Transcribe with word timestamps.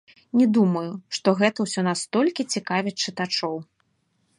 Не 0.39 0.47
думаю, 0.57 0.87
што 1.19 1.35
гэта 1.41 1.59
ўсё 1.67 1.81
настолькі 1.91 2.49
цікавіць 2.55 2.99
чытачоў. 3.05 3.55